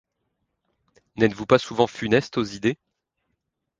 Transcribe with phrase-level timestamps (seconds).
[1.17, 2.79] N'êtes-vous pas souvent funestes aux idées?